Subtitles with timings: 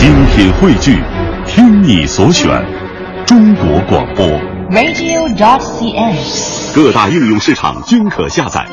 [0.00, 0.96] 精品汇聚，
[1.46, 2.48] 听你所选，
[3.26, 4.26] 中国广播。
[4.70, 6.74] radio.dot.cn，。
[6.74, 8.66] 各大应用市场均可下载。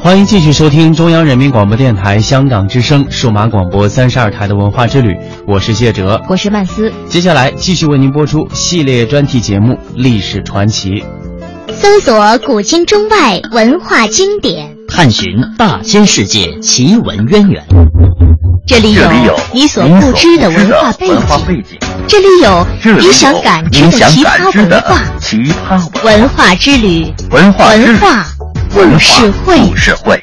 [0.00, 5.16] 欢迎继续收听中央人民广播电台香港之声数码广播三十二台的文化之旅，
[5.46, 6.92] 我是谢哲，我是曼斯。
[7.06, 11.00] 接下来继续为您播出系列专题节目《历史传奇》，
[11.82, 17.64] 搜索古今中外文化经典，探寻大千世界奇闻渊源。
[18.66, 19.02] 这里有
[19.54, 21.06] 你所不知的文化背
[21.62, 22.66] 景，这里有
[22.98, 25.00] 你想感知的奇葩文化。
[25.18, 25.36] 奇
[25.66, 26.54] 葩文化。
[26.54, 28.26] 之旅，文化文化
[28.74, 30.22] 故事会。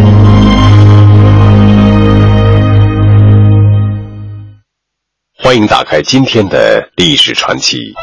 [5.51, 7.93] 欢迎打开今天的历史传奇。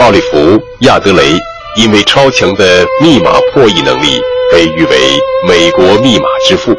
[0.00, 0.36] 奥利弗·
[0.80, 1.22] 亚德雷
[1.78, 4.20] 因为超强的密码破译能力，
[4.52, 6.76] 被誉为美国密码之父。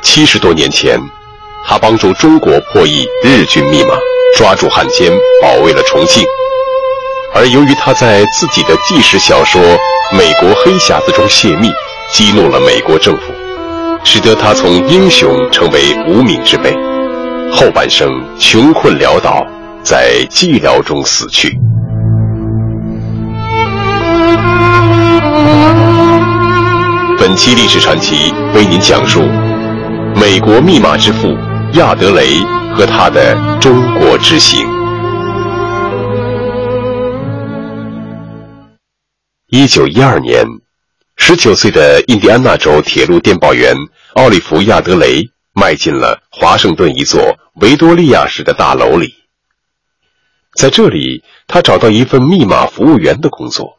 [0.00, 0.96] 七十多年前，
[1.66, 3.96] 他帮助中国破译日军密码，
[4.36, 5.10] 抓住汉奸，
[5.42, 6.24] 保卫了重庆。
[7.34, 9.60] 而由于他在自己的纪实小说
[10.16, 11.68] 《美国黑匣子》中泄密，
[12.10, 13.32] 激怒了美国政府，
[14.02, 16.74] 使得他从英雄成为无名之辈，
[17.52, 18.08] 后半生
[18.38, 19.46] 穷困潦倒，
[19.82, 21.56] 在寂寥中死去。
[27.20, 29.20] 本期历史传奇为您讲述
[30.14, 31.28] 美国密码之父
[31.74, 32.40] 亚德雷
[32.74, 34.66] 和他的中国之行。
[39.50, 40.44] 一九一二年，
[41.20, 43.76] 十九岁的印第安纳州铁路电报员
[44.14, 49.14] 奥利弗·亚德雷迈进了华盛顿一座维多利亚式的大楼里。
[50.54, 53.78] 在这里，他找到一份密码服务员的工作。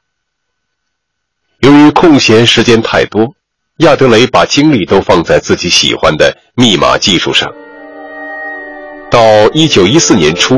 [1.62, 3.34] 由于空闲时间太多，
[3.78, 7.52] 亚德雷把精力都放在自己喜欢的密码技术上。
[9.10, 10.56] 到一九一四年初，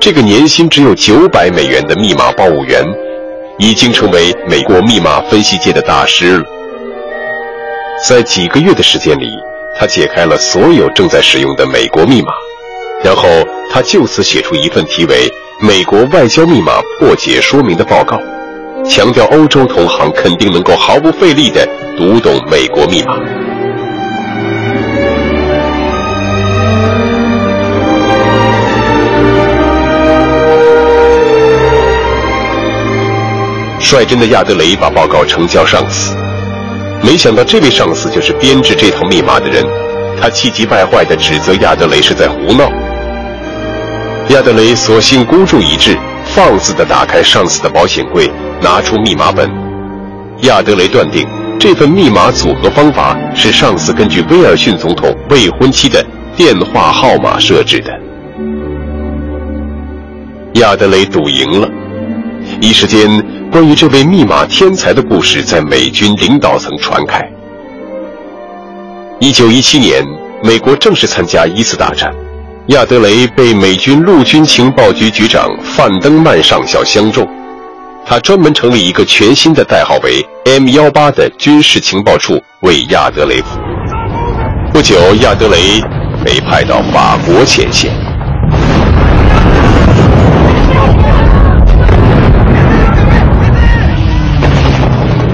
[0.00, 2.84] 这个年薪只有九百美元的密码报务员，
[3.58, 6.44] 已经成为美国密码分析界的大师了。
[8.06, 9.38] 在几个月的时间里，
[9.78, 12.32] 他解开了所有正在使用的美国密码，
[13.02, 13.22] 然后
[13.72, 15.28] 他就此写出一份题为
[15.66, 18.18] 《美国外交密码破解说明》的报告。
[18.84, 21.66] 强调欧洲同行肯定能够毫不费力地
[21.96, 23.43] 读懂美国密码。
[33.94, 36.16] 率真的亚德雷把报告呈交上司，
[37.00, 39.64] 没想到这位上司就是编制这套密码的人，
[40.20, 42.68] 他气急败坏地指责亚德雷是在胡闹。
[44.30, 48.28] 亚德雷索性孤注一掷，放肆地打开上司的保险柜。
[48.60, 49.48] 拿出密码本，
[50.42, 51.24] 亚德雷断定
[51.60, 57.92] 这份密码组合方法是上司根据威尔逊总统未婚妻的电话号码设置的。
[60.54, 61.68] 亚德雷赌赢了，
[62.60, 63.23] 一时间，
[63.54, 67.22] 关于这位密码天才的故事在美军领导层传开。
[69.20, 70.04] 一九一七年，
[70.42, 72.12] 美国正式参加一次大战，
[72.70, 77.24] 亚德雷被美军陆军情报局局长范登曼上校相中。
[78.04, 84.72] 他专门成立一个全新的代号为 M 幺八的军事情报处，为亚德雷服务。
[84.72, 85.80] 不久，亚德雷
[86.24, 88.03] 被派到法国前线。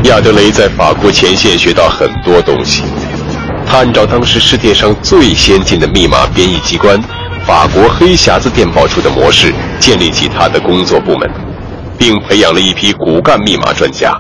[0.05, 2.83] 亚德雷在法国前线学到很多东西，
[3.67, 6.99] 他按照当时世界上最先进的密码编译机关——
[7.47, 11.31] 法国黑匣子电报处的模式，建立起他的工作部门。
[11.99, 14.19] 并培养了一批骨干密码专家。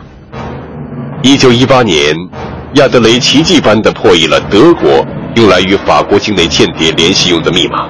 [1.22, 2.14] 一九一八年，
[2.74, 5.02] 亚德雷奇迹般的破译了德国
[5.36, 7.88] 用来与法国境内间谍联系用的密码，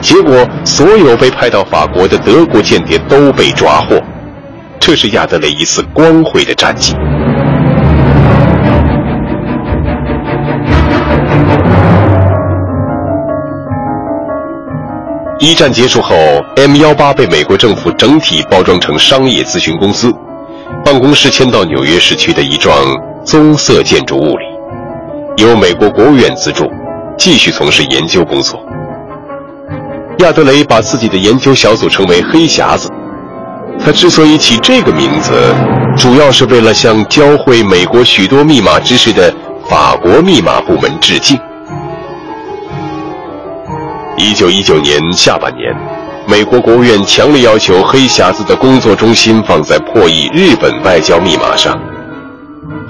[0.00, 4.02] 结果所有被派到法国的德国间谍都被抓获。
[4.86, 6.94] 这是亚德雷一次光辉的战绩。
[15.40, 16.14] 一战结束后
[16.56, 20.12] ，M 幺八被美国政府整体包装成商业咨询公司，
[20.84, 22.70] 办公室迁到纽约市区的一幢
[23.24, 24.44] 棕色建筑物里，
[25.38, 26.70] 由美国国务院资助，
[27.16, 28.60] 继续从事研究工作。
[30.18, 32.90] 亚德雷把自己的研究小组称为“黑匣子”。
[33.78, 35.32] 他之所以起这个名字，
[35.96, 39.34] 主要是为了向教会美国许多密码知识的
[39.68, 41.38] 法国密码部门致敬。
[44.16, 45.74] 一九一九年下半年，
[46.26, 51.78] 美国国务院强烈要求黑匣子的工作中心放在破译日本外交密码上。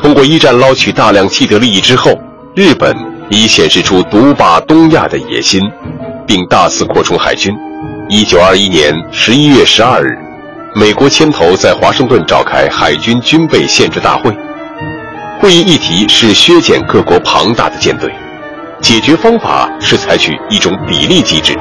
[0.00, 2.12] 通过一战捞取大量既得利益之后，
[2.54, 2.94] 日本
[3.30, 5.60] 已显示出独霸东亚的野心，
[6.26, 7.52] 并大肆扩充海军。
[8.08, 10.23] 一九二一年十一月十二日。
[10.76, 14.36] 美国牵头在华盛顿召开海军军备限制大会，
[15.40, 18.12] 会议议题是削减各国庞大的舰队，
[18.80, 21.56] 解决方法是采取一种比例机制，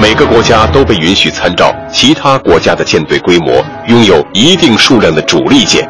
[0.00, 5.88] 每个国家都被允许参照其他国家的舰队规模，拥有一定数量的主力舰。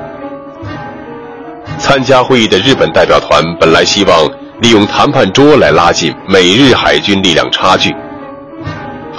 [1.79, 4.29] 参加会议的日本代表团本来希望
[4.61, 7.97] 利用谈判桌来拉近美日海军力量差距。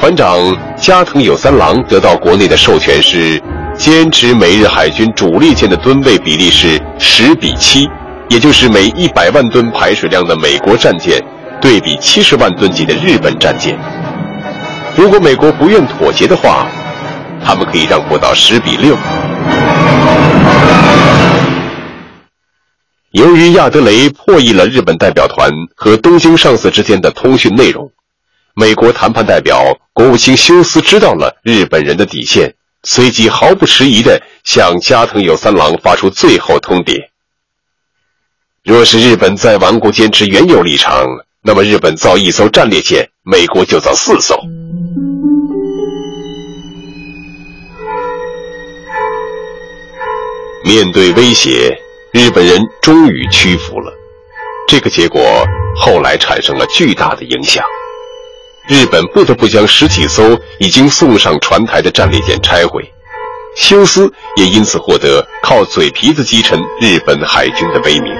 [0.01, 0.35] 团长
[0.75, 3.39] 加藤友三郎得到国内的授权是，
[3.77, 7.87] 坚持美日海军主力舰的吨位比例是十比七，
[8.27, 11.23] 也就是每一百万吨排水量的美国战舰
[11.61, 13.77] 对比七十万吨级的日本战舰。
[14.95, 16.65] 如果美国不愿妥协的话，
[17.45, 18.97] 他们可以让步到十比六。
[23.11, 27.91] 由于亚德雷破译了日本代表团和东京上司之间的通讯内容。
[28.53, 32.53] 美国谈判代表国务卿休斯知道了日本人的底线，
[32.83, 37.01] 随即毫不迟疑地向加藤友三郎发出最后通牒：
[38.63, 41.05] 若是日本再顽固坚持原有立场，
[41.41, 44.37] 那么日本造一艘战列舰，美国就造四艘。
[50.63, 51.75] 面对威胁，
[52.13, 53.91] 日本人终于屈服了。
[54.67, 55.21] 这个结果
[55.75, 57.63] 后来产生了巨大的影响。
[58.67, 62.83] 日本不得不将十几艘已经送上船台的战列舰拆毁，
[63.57, 68.13] 休斯也因此获得靠嘴皮子击沉日本海军的威名。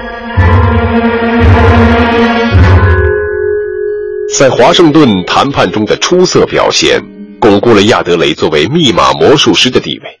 [4.36, 7.00] 在华盛顿谈判中的出色表现，
[7.40, 10.20] 巩固了亚德雷作为密码魔术师的地位。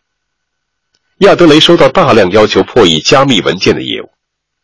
[1.18, 4.10] 亚德雷收到大量要求破译加密文件的业务，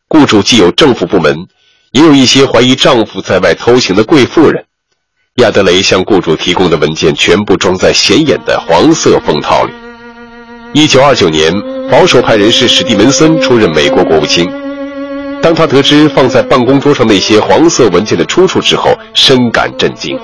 [0.08, 1.46] 雇主既有政府部门，
[1.92, 4.64] 也有一些怀疑丈夫在外偷情的贵妇人。
[5.38, 9.72] 亚德雷向雇主提供的文件全部装在显眼的黄色封套里。
[10.72, 11.52] 一九二九年，
[11.88, 14.50] 保守派人士史蒂文森出任美国国务卿。
[15.40, 20.18] 当他得知放在办公桌上那些黄色文件的出处之后，深感震惊。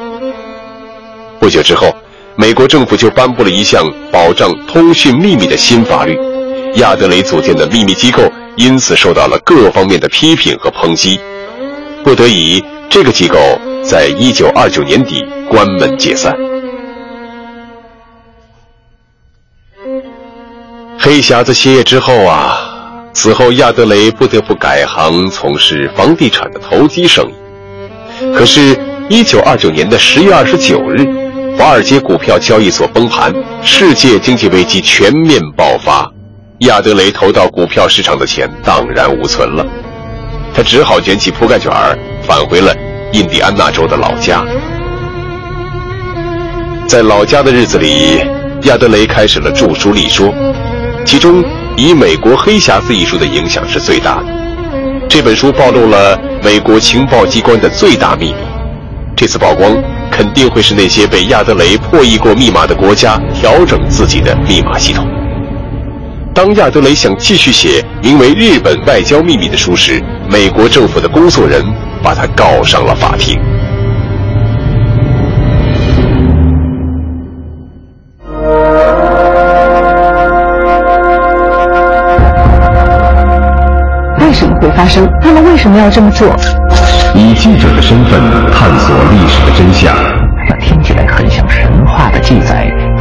[1.38, 1.94] 不久之后，
[2.34, 6.18] 美国政府就颁布了一项保障通讯秘密的新法律。
[6.74, 8.20] 亚德雷组建的秘密机构
[8.56, 11.20] 因此受到了各方面的批评和抨击。
[12.04, 13.38] 不得已，这个机构。
[13.82, 16.34] 在一九二九年底关门解散。
[20.98, 22.56] 黑匣子歇业之后啊，
[23.12, 27.34] 此后亚德雷不得不改行从事房地产的投机生意。
[28.34, 28.78] 可是，
[29.10, 31.04] 一九二九年的十月二十九日，
[31.58, 36.10] 华尔街股票交易所崩盘，世界经济危机全面爆发，
[36.60, 39.66] 亚德雷投到股票市场的钱荡然无存了，
[40.54, 42.74] 他只好卷起铺盖卷儿返回了。
[43.12, 44.44] 印第安纳州的老家，
[46.88, 48.20] 在老家的日子里，
[48.62, 50.34] 亚德雷开始了著书立说，
[51.04, 51.40] 其中
[51.76, 54.26] 以《美国黑匣子》一书的影响是最大的。
[55.08, 58.36] 这本书暴露了美国情报机关的最大秘密，
[59.14, 59.80] 这次曝光
[60.10, 65.06] 肯定会使那些被亚德雷破译过密码的国家调整自己的密码系统。
[66.34, 71.64] 当亚德雷想继续写名为《日本外交秘密》的书时，美国政府的工作人。
[72.04, 73.40] 把他告上了法庭。
[84.20, 85.08] 为什么会发生？
[85.22, 86.28] 他们为什么要这么做？
[87.14, 88.20] 以记者的身份
[88.52, 89.96] 探索历史的真相，
[90.46, 92.70] 那听起来很像神话的记载。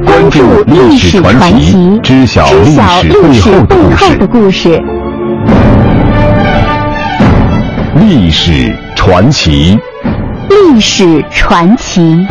[0.00, 2.70] 关注历史传奇，知晓历
[3.34, 4.82] 史背后的故事。
[8.00, 9.78] 历史传奇，
[10.48, 12.26] 历史传奇。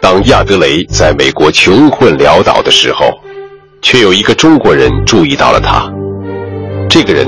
[0.00, 3.06] 当亚德雷在美国穷困潦倒的时候，
[3.80, 5.90] 却有一个中国人注意到了他。
[6.88, 7.26] 这个人。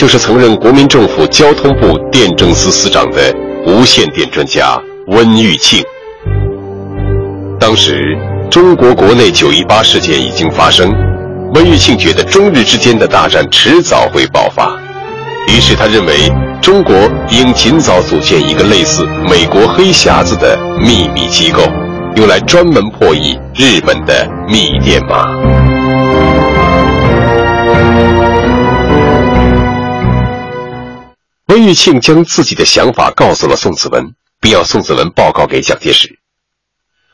[0.00, 5.84] 就是曾任国民政府交通部电政司司长的无线电专家温玉庆。
[7.60, 8.16] 当时
[8.50, 10.90] 中国国内九一八事件已经发生，
[11.52, 14.70] 温玉庆觉得中日之间的大战迟早会爆发，
[15.48, 16.96] 于是他认为中国
[17.28, 21.60] 应尽早组建一个类似美国黑匣子的秘密机构，
[22.16, 26.29] 用来专门破译日本的密电码。
[31.50, 36.08] 温玉庆将自己的想法告诉了宋子文，并要宋子文报告给蒋介石。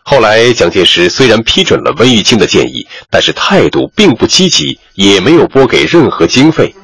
[0.05, 6.75] 后来，蒋介石虽然批准了温玉庆的建议，但是态度并不积极，也没有拨给任何经费。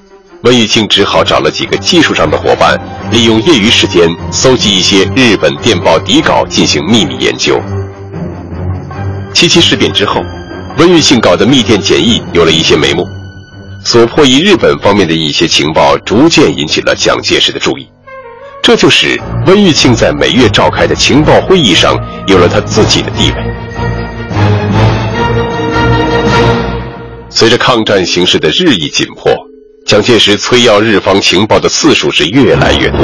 [0.44, 2.80] 温玉庆只好找了几个技术上的伙伴，
[3.10, 7.60] 利用业余时间搜集一些日本电报底稿进行秘密研究。
[9.34, 10.22] 七七事变之后，
[10.78, 13.06] 温玉庆搞的密电简易有了一些眉目。
[13.84, 17.86] 所迫于日本方面的一些情报，逐渐引起了蒋介石的注意，
[18.62, 21.98] 这就使温玉庆在每月召开的情报会议上
[22.28, 23.36] 有了他自己的地位。
[27.28, 29.32] 随着抗战形势的日益紧迫，
[29.84, 33.00] 蒋介石催要日方情报的次数是越来越多。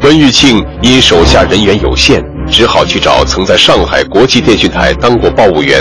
[0.00, 5.80] 温玉庆因手下人员有限，只好去找曾在上海国际电讯台当过报务员、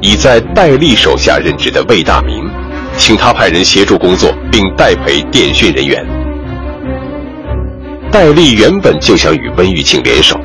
[0.00, 2.59] 已在戴笠手下任职的魏大明。
[3.00, 6.06] 请他派人协助工作，并代陪电讯人员。
[8.12, 10.38] 戴笠原本就想与温玉庆联手，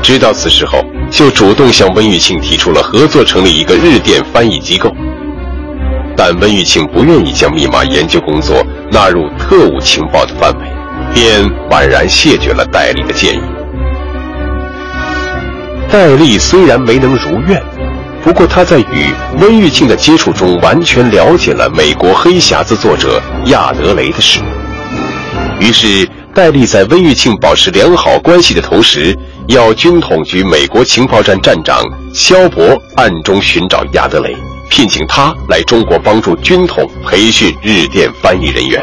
[0.00, 4.94] 知道此事后，就主动向温玉庆提出了合作，成立一个日电翻译机构。
[6.16, 10.66] 但温玉庆不愿意将密码研究工作纳入特务情报的范围，
[11.12, 13.40] 便婉然谢绝了戴笠的建议。
[15.90, 17.60] 戴笠虽然没能如愿。
[18.22, 24.40] 不过他在与温玉庆的接触中，完全了解了美国黑匣子作者亚德雷的事。
[25.58, 29.16] 于是戴笠在温玉庆保持良好关系的同时，
[29.48, 31.82] 要军统局美国情报站站长
[32.14, 34.36] 肖伯暗中寻找亚德雷，
[34.68, 38.82] 聘请他来中国帮助军统培训日电翻译人员。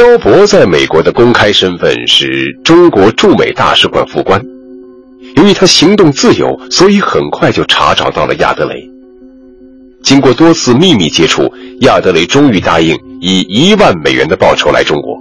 [0.00, 4.42] 萧伯在美国的公开身份是中国驻美大使馆副官。
[5.36, 8.76] 由于他行动自由，所以很快就查找到了亚德雷。
[10.02, 11.52] 经过多次秘密接触，
[11.82, 15.18] 亚德雷终于答应以一万美元的报酬来中国。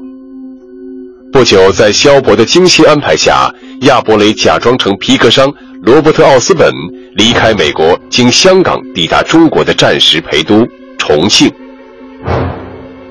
[1.33, 6.71] 不久，在萧伯的精心安排下，亚伯雷假装成皮革商罗伯特·奥斯本，
[7.15, 10.65] 离开美国，经香港抵达中国的战时陪都
[10.97, 11.51] 重庆。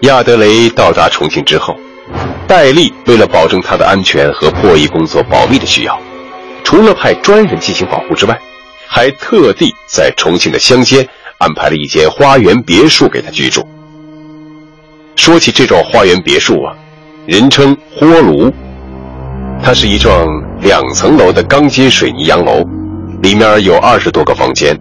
[0.03, 1.77] 亚德雷到达重庆之后，
[2.47, 6.01] 戴笠为了保证他的安全和破译工作保密的需要，
[6.63, 8.39] 除了派专人进行保护之外，
[8.87, 11.07] 还特地在重庆的乡间
[11.39, 13.67] 安排了一间花园别墅给他居住。
[15.17, 16.73] 说起这幢花园别墅啊，
[17.27, 18.53] 人称“锅炉”，
[19.61, 20.25] 它是一幢
[20.61, 22.63] 两层楼的钢筋水泥洋楼，
[23.21, 24.79] 里面有二十多个房间。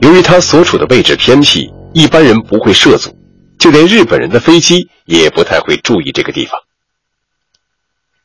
[0.00, 3.10] 由于它所处的位置偏僻，一般人不会涉足。
[3.58, 6.60] 就连日本人的飞机也不太会注意这个地方。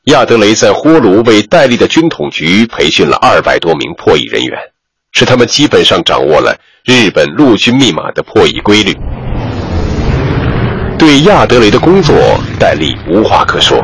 [0.05, 4.57] 亚德雷在霍卢为戴笠的军统局培训了二百多名破译人员，
[5.11, 8.97] 使他们基本上掌握了日本陆军密码的破译规律。
[10.97, 12.15] 对亚德雷的工作，
[12.59, 13.79] 戴笠无话可说。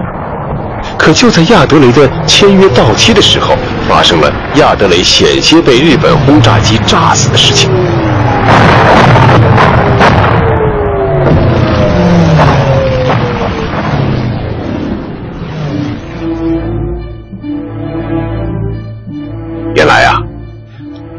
[0.97, 3.55] 可就在亚德雷的签约到期的时候，
[3.87, 7.69] 发生了亚德雷险些被日本轰炸机炸死的事情。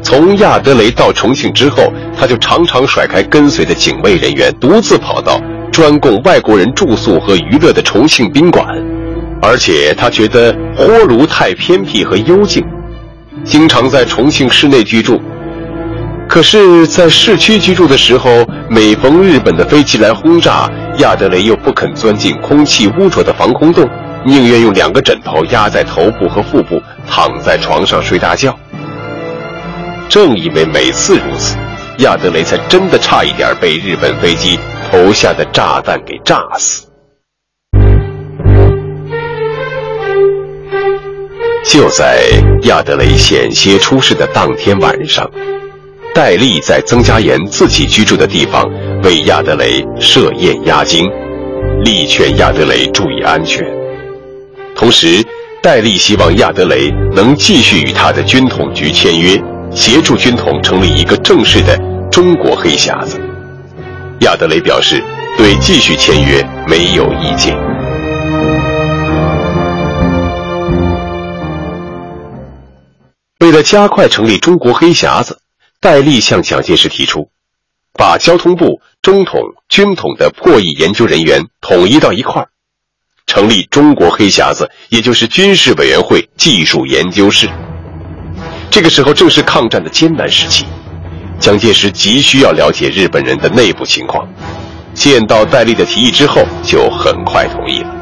[0.09, 1.83] 从亚德雷到重庆之后，
[2.17, 5.39] 他就常常甩开跟随的警卫人员，独自跑到
[5.71, 8.65] 专供外国人住宿和娱乐的重庆宾馆，
[9.39, 12.65] 而且他觉得豁庐太偏僻和幽静，
[13.43, 15.21] 经常在重庆市内居住。
[16.27, 23.87] 可是，在市区居住的时候，每逢日本的飞机来轰炸，亚德雷又不肯钻进空气污浊的防空洞，
[24.25, 28.57] 宁愿用两个枕头压在头部和腹部，躺在床上睡大觉。
[30.09, 31.55] 正因为每次如此，
[31.99, 34.57] 亚德雷才真的差一点被日本飞机
[34.89, 36.87] 投下的炸弹给炸死。
[41.63, 42.23] 就在
[42.63, 45.29] 亚德雷险些出事的当天晚上。
[46.11, 48.67] 戴笠在曾家岩自己居住的地方
[49.03, 51.05] 为亚德雷设宴压惊，
[51.83, 53.63] 力劝亚德雷注意安全。
[54.75, 55.23] 同时，
[55.61, 59.39] 戴笠希望亚德雷能继续与他的军统局签约，
[59.71, 61.77] 协助军统成立一个正式的
[62.11, 63.19] 中国黑匣子。
[64.21, 65.03] 亚德雷表示
[65.37, 67.57] 对继续签约没有意见。
[73.39, 75.39] 为了加快成立中国黑匣子。
[75.81, 77.29] 戴笠向蒋介石提出，
[77.93, 82.49] 把交通部、中统、军统的破译研究人员统一到一块儿，
[83.25, 87.47] 成立中国黑匣子，也就是军事委员会技术研究室。
[88.71, 90.65] 这个时候正是抗战的艰难时期，
[91.39, 94.27] 蒋介石急需要了解日本人的内部情况。
[94.93, 97.95] 见到戴笠的提议之后，就很快同意了。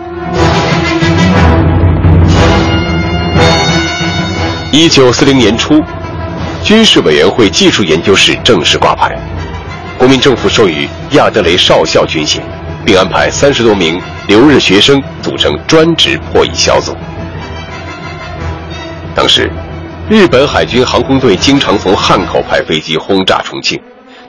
[4.71, 5.83] 一九四零年初。
[6.63, 9.15] 军事委员会技术研究室正式挂牌，
[9.97, 12.43] 国民政府授予亚德雷少校军衔，
[12.83, 16.93] 并安排三十多名留日学生组成专职破译小组。
[19.15, 19.49] 当时，
[20.09, 23.77] 日本海军航空队经常从汉口派飞机轰炸重庆，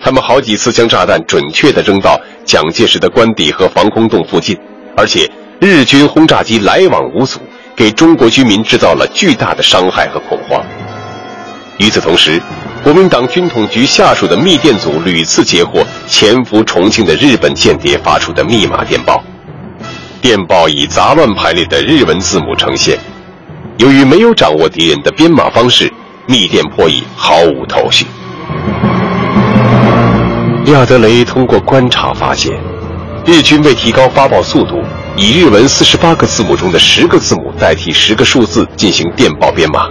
[0.01, 4.59] 他们好几次将炸弹准确地扔到蒋介石的官邸和防空洞附近，
[4.97, 5.31] 而且
[5.61, 7.39] 日军轰炸机来往无阻，
[7.77, 10.61] 给中国居民制造了巨大的伤害和恐慌。
[11.77, 12.43] 与此同时，
[12.83, 19.23] 国民党军统局下属的密电组屡次截获潜伏重庆的日本间谍发出的密码电报，
[20.21, 22.99] 电报以杂乱排列的日文字母呈现。
[23.79, 25.93] 由于没有掌握敌人的编码方式，
[26.27, 28.05] 密电破译毫无头绪。
[30.73, 32.53] 亚德雷通过观察发现，
[33.25, 34.83] 日军为提高发报速度，
[35.17, 39.89] 以日文四十八个字母中的十个字母代替十个数字进行电报编码。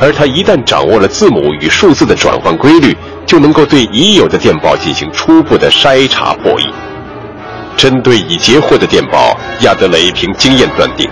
[0.00, 6.64] 而他一旦掌握了字母与数字的转换规律，就能够对已有的电报进行初步的筛查破译。
[7.76, 11.08] 针对已截获的电报，亚德雷凭经验断定，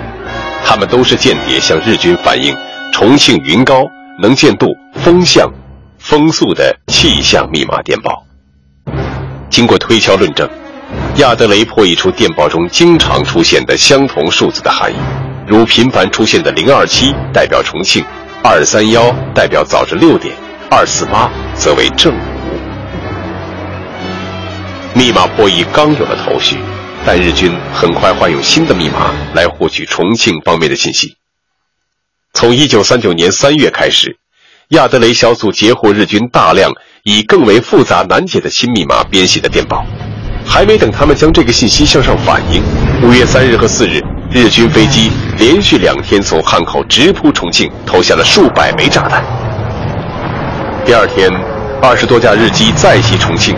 [0.65, 2.57] 他们都是间谍向日军反映
[2.93, 3.85] 重庆云高
[4.21, 5.51] 能见度、风向、
[5.99, 8.25] 风速的气象密码电报。
[9.51, 10.49] 经过推敲论证，
[11.17, 14.97] 亚德雷破译出电报中经常出现的相同数字的含义，
[15.47, 18.05] 如频繁出现的零二七代表重庆。
[18.43, 20.33] 二三幺代表早晨六点，
[20.71, 22.19] 二四八则为正午。
[24.95, 26.57] 密码破译刚有了头绪，
[27.07, 31.17] 但日军很快换用新的密码来获取重庆方面的信息。
[32.35, 34.19] 从一九三九年三月开始，
[34.71, 36.73] 亚德雷小组截获日军大量
[37.05, 39.87] 以更为复杂难解的新密码编写的电报，
[40.45, 42.61] 还没等他们将这个信息向上反映，
[43.03, 44.03] 五月三日和四日。
[44.29, 49.25] 日军飞机连续两天从汉口直扑重庆，投下了数百枚炸弹。
[50.85, 51.31] 第二天，
[51.81, 53.55] 二十多架日机再袭重庆，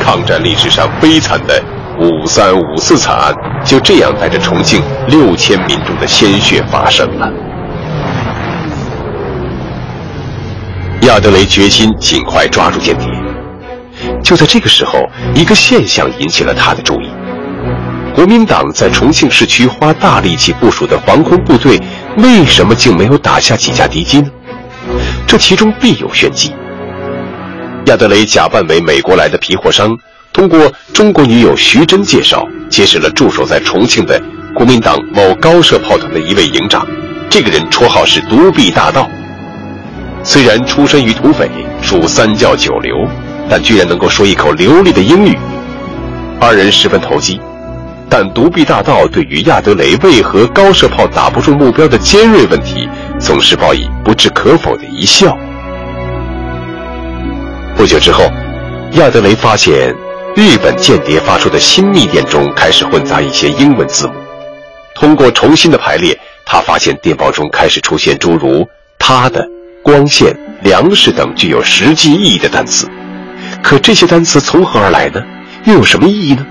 [0.00, 1.62] 抗战历史上悲惨的
[2.00, 3.34] “五三五四”惨案
[3.64, 7.30] 就这样带着重庆六千民众的鲜血发生了。
[11.02, 13.06] 亚德雷决心尽快抓住间谍。
[14.22, 17.10] 就在这个时候，一个现象引起了他的注意。
[18.14, 21.80] 国民党在重庆市区花大力气部署的防空部队，
[22.16, 24.30] 为什么竟没有打下几架敌机呢？
[25.26, 26.54] 这其中必有玄机。
[27.86, 29.96] 亚德雷假扮为美国来的皮货商，
[30.32, 34.20] 通过中国女友徐珍介绍，结识了驻守在重庆的
[34.54, 36.86] 国民党某高射炮团的一位营长。
[37.28, 39.08] 这个人绰号是“独臂大盗”，
[40.22, 41.50] 虽然出身于土匪，
[41.82, 42.96] 属三教九流，
[43.48, 45.36] 但居然能够说一口流利的英语。
[46.40, 47.40] 二人十分投机。
[48.08, 52.88] 但独臂大盗对于亚德雷为何高射炮打不中目标的尖锐问题，
[53.20, 55.38] 总是报以不置可否的一笑。
[57.76, 58.24] 不久之后，
[58.94, 59.94] 亚德雷发现
[60.40, 64.14] 日本间谍发出的新密电中开始混杂一些英文字母。
[64.94, 68.66] 通过重新的排列，他发现电报中开始出现诸如
[68.98, 69.46] “他的
[69.84, 72.88] ”“光线”“粮食”等具有实际意义的单词。
[73.62, 75.22] 可这些单词从何而来呢？
[75.64, 76.46] 又有什么意义呢？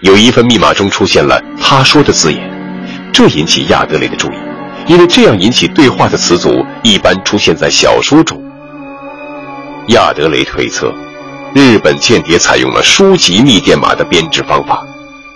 [0.00, 2.50] 有一份密码中出现了“他说”的字眼，
[3.14, 4.36] 这引起亚德雷的注意，
[4.86, 8.38] 因为这样引起对话的词组一般出现在小说中。
[9.88, 10.94] 亚德雷推测，
[11.54, 14.82] 日本间谍采用了书籍密电码的编制方法，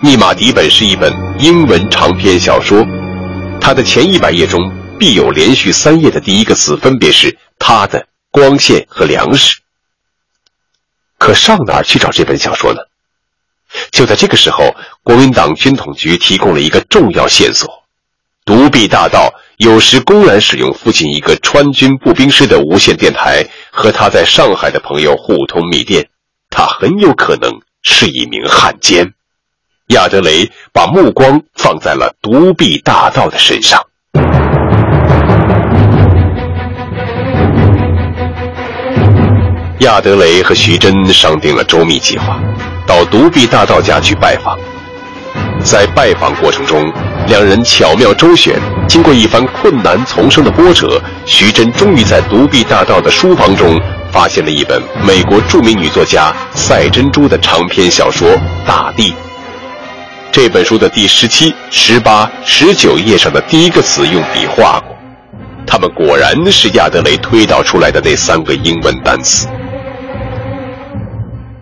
[0.00, 2.82] 密码底本是一本英文长篇小说，
[3.60, 4.58] 它的前一百页中
[4.98, 9.58] 必有连续三页的第一个词，分别是“他的”“光线”和“粮食”。
[11.18, 12.80] 可上哪儿去找这本小说呢？
[13.90, 17.84] 就在这个时候，国民党军统局提供了一个重要线索：
[18.46, 26.06] 独臂大盗有时公然使用附近一个川军步兵师的无线电台，和他在上海的朋友互通密电。
[26.48, 27.50] 他很有可能
[27.82, 29.14] 是一名汉奸。
[29.88, 33.82] 亚德雷把目光放在了独臂大盗的身上。
[39.80, 42.40] 亚德雷和徐真商定了周密计划，
[42.86, 44.56] 到独臂大盗家去拜访。
[45.66, 46.92] 在拜访过程中，
[47.26, 48.54] 两人巧妙周旋，
[48.88, 53.76] 经过一番困难丛生的波折，徐真终于在独臂大盗的书房中
[54.12, 58.28] 发现了一本美国著名女作家赛珍珠的长篇小说
[58.64, 59.10] 《大地》。
[60.30, 64.96] 这本书的第十七、十八、十九页上的第一个词用笔画过，
[65.66, 69.48] 他们果然是亚德雷推导出来的那三个英文单词。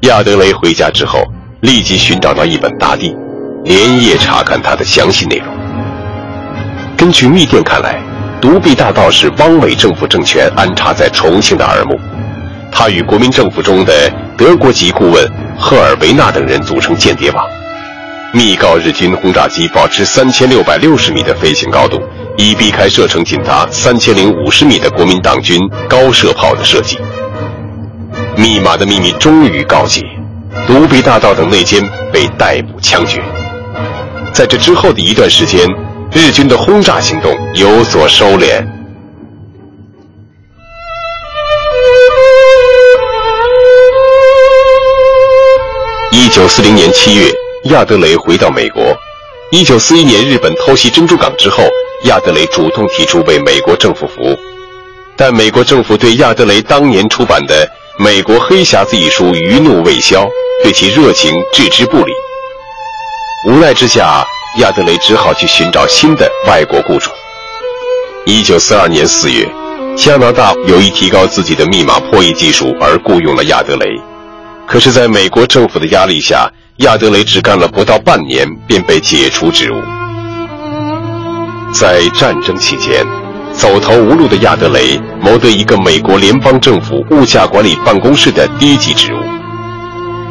[0.02, 1.24] 亚德雷回家之后，
[1.62, 3.10] 立即寻找到一本《大地》，
[3.64, 5.46] 连夜查看它的详细内容。
[6.96, 8.00] 根据密电看来，
[8.40, 11.98] 独臂大盗是汪伪政府政权安插在重庆的耳目，
[12.70, 13.92] 他与国民政府中的
[14.36, 15.26] 德国籍顾问
[15.58, 17.44] 赫尔维纳等人组成间谍网，
[18.32, 22.00] 密告日军轰炸机保持三千六百六十米的飞行高度，
[22.36, 26.98] 以避开射程仅达三千零五十米的国民党军高射炮的射击。
[28.36, 30.02] 密码的秘密终于告解，
[30.66, 33.22] 独臂大盗等内奸被逮捕枪决。
[34.34, 35.64] 在这之后的一段时间，
[36.10, 38.66] 日军的轰炸行动有所收敛。
[46.10, 47.30] 一九四零年七月，
[47.70, 48.82] 亚德雷回到美国。
[49.52, 51.62] 一九四一年日本偷袭珍珠港之后，
[52.06, 54.36] 亚德雷主动提出为美国政府服务，
[55.16, 57.64] 但美国政府对亚德雷当年出版的。
[58.02, 60.28] 《美国黑匣子》一书余怒未消，
[60.64, 62.12] 对其热情置之不理。
[63.46, 64.24] 无奈之下，
[64.58, 67.10] 亚德雷只好去寻找新的外国雇主。
[68.24, 69.46] 一九四二年四月，
[69.94, 73.84] 加拿大有意提高自己的密码破译技术，而雇佣了亚德雷。
[74.66, 79.76] 可是，在美国政府的压力下，亚德雷只干了不到半年，便被解除职务。
[81.74, 83.04] 在战争期间。
[83.52, 89.18] 走投无路的亚德雷谋得一个美国联邦政府物价管理办公室的低级职务。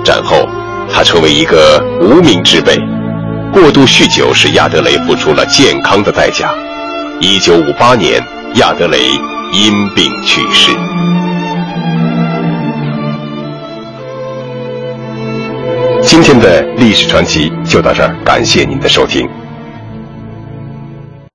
[0.03, 0.45] 战后，
[0.91, 2.77] 他成为一个无名之辈。
[3.53, 6.51] 过度酗酒使亚德雷付出了健康的代价。
[7.21, 8.19] 一九五八年，
[8.55, 8.97] 亚德雷
[9.53, 10.71] 因病去世。
[16.01, 19.29] 今天的历史传奇就到这儿，感谢您的收听。